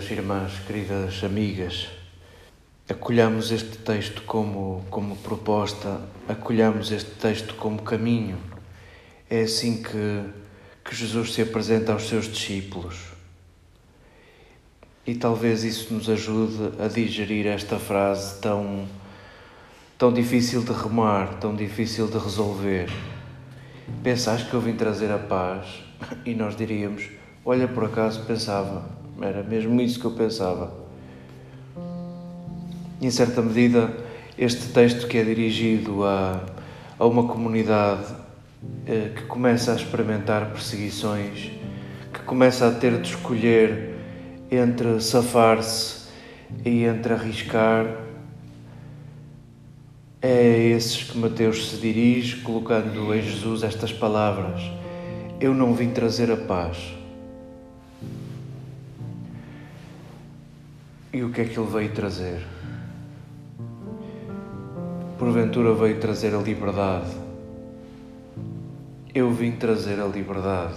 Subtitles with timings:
[0.00, 1.88] Queridas irmãs, queridas amigas,
[2.88, 8.38] acolhamos este texto como, como proposta, acolhamos este texto como caminho.
[9.28, 10.24] É assim que,
[10.82, 12.96] que Jesus se apresenta aos seus discípulos.
[15.06, 18.88] E talvez isso nos ajude a digerir esta frase tão,
[19.98, 22.90] tão difícil de remar, tão difícil de resolver.
[24.02, 25.66] Pensas que eu vim trazer a paz?
[26.24, 27.06] E nós diríamos:
[27.44, 30.72] Olha, por acaso pensava era mesmo isso que eu pensava.
[33.00, 33.92] Em certa medida,
[34.38, 36.44] este texto que é dirigido a,
[36.98, 38.06] a uma comunidade
[38.86, 41.50] eh, que começa a experimentar perseguições,
[42.12, 43.94] que começa a ter de escolher
[44.50, 46.08] entre safar-se
[46.64, 47.86] e entre arriscar,
[50.22, 54.60] é a esses que Mateus se dirige, colocando em Jesus estas palavras:
[55.40, 56.99] Eu não vim trazer a paz
[61.12, 62.46] E o que é que ele veio trazer?
[65.18, 67.10] Porventura veio trazer a liberdade.
[69.12, 70.76] Eu vim trazer a liberdade.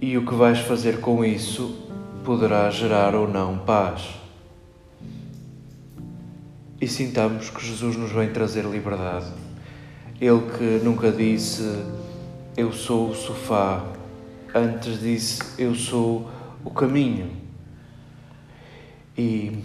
[0.00, 1.86] E o que vais fazer com isso
[2.24, 4.18] poderá gerar ou não paz.
[6.80, 9.30] E sintamos que Jesus nos vem trazer liberdade.
[10.18, 11.62] Ele que nunca disse
[12.56, 13.84] eu sou o sofá,
[14.54, 16.30] antes disse eu sou
[16.64, 17.45] o caminho
[19.16, 19.58] e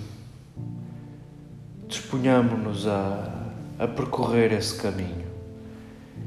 [1.88, 5.30] disponhamos-nos a, a percorrer esse caminho.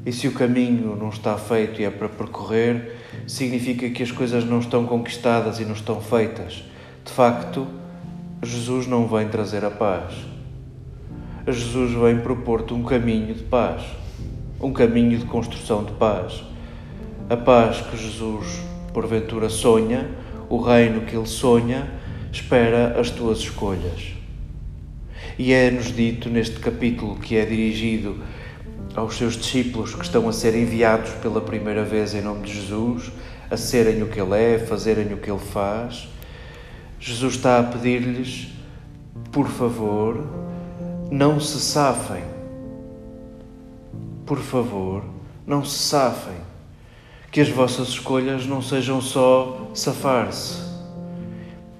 [0.05, 4.45] E se o caminho não está feito e é para percorrer, significa que as coisas
[4.45, 6.63] não estão conquistadas e não estão feitas.
[7.03, 7.65] De facto,
[8.43, 10.13] Jesus não vem trazer a paz.
[11.47, 13.83] Jesus vem propor-te um caminho de paz,
[14.59, 16.43] um caminho de construção de paz.
[17.27, 18.61] A paz que Jesus,
[18.93, 20.07] porventura, sonha,
[20.47, 21.87] o reino que ele sonha,
[22.35, 24.13] espera as tuas escolhas.
[25.39, 28.17] E é-nos dito neste capítulo que é dirigido
[28.93, 33.11] aos seus discípulos que estão a ser enviados pela primeira vez em nome de Jesus,
[33.49, 36.09] a serem o que Ele é, a fazerem o que Ele faz.
[36.99, 38.47] Jesus está a pedir-lhes,
[39.31, 40.25] por favor,
[41.09, 42.23] não se safem.
[44.25, 45.03] Por favor,
[45.47, 46.37] não se safem.
[47.31, 50.74] Que as vossas escolhas não sejam só safar-se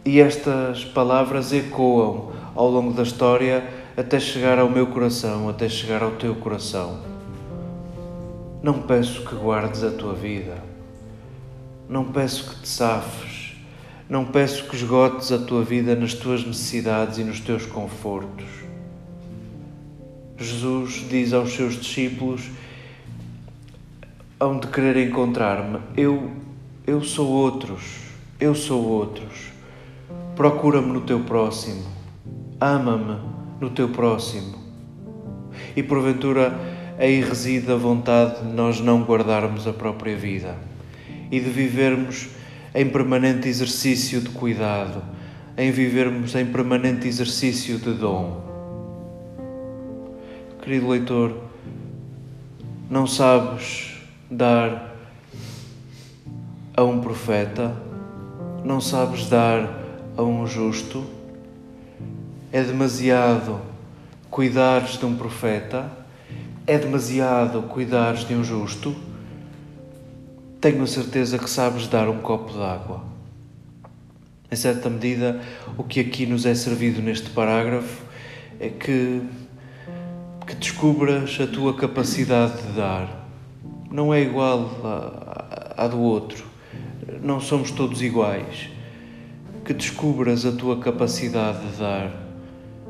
[0.05, 3.67] e estas palavras ecoam ao longo da história
[3.97, 6.99] até chegar ao meu coração, até chegar ao teu coração.
[8.61, 10.57] Não peço que guardes a tua vida,
[11.89, 13.55] não peço que te safes,
[14.07, 18.45] não peço que esgotes a tua vida nas tuas necessidades e nos teus confortos.
[20.37, 22.51] Jesus diz aos seus discípulos:
[24.39, 26.29] hão de querer encontrar-me, eu,
[26.85, 27.81] eu sou outros,
[28.39, 29.54] eu sou outros.
[30.35, 31.83] Procura-me no teu próximo.
[32.59, 33.19] Ama-me
[33.59, 34.57] no teu próximo.
[35.75, 36.53] E porventura
[36.97, 40.55] aí reside a vontade de nós não guardarmos a própria vida
[41.31, 42.27] e de vivermos
[42.73, 45.01] em permanente exercício de cuidado,
[45.57, 48.43] em vivermos em permanente exercício de dom.
[50.61, 51.33] Querido leitor,
[52.89, 54.95] não sabes dar
[56.75, 57.73] a um profeta,
[58.63, 59.84] não sabes dar
[60.17, 61.03] a um justo,
[62.51, 63.59] é demasiado
[64.29, 65.91] cuidares de um profeta,
[66.65, 68.95] é demasiado cuidares de um justo.
[70.61, 73.03] Tenho a certeza que sabes dar um copo d'água.
[74.49, 75.41] Em certa medida,
[75.77, 78.03] o que aqui nos é servido neste parágrafo
[78.59, 79.21] é que,
[80.47, 83.27] que descubras a tua capacidade de dar.
[83.91, 86.45] Não é igual à, à do outro.
[87.21, 88.74] Não somos todos iguais
[89.65, 92.11] que descubras a tua capacidade de dar,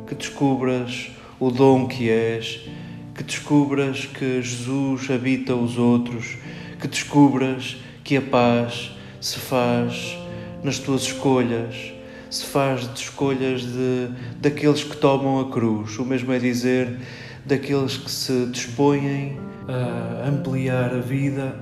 [0.05, 2.67] que descubras o dom que és,
[3.15, 6.37] que descubras que Jesus habita os outros,
[6.77, 8.91] que descubras que a paz
[9.21, 10.17] se faz
[10.61, 11.93] nas tuas escolhas,
[12.29, 14.09] se faz de escolhas de,
[14.41, 16.99] daqueles que tomam a cruz, o mesmo é dizer
[17.45, 19.37] daqueles que se dispõem
[19.69, 21.55] a ampliar a vida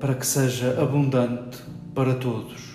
[0.00, 1.58] para que seja abundante
[1.94, 2.71] para todos.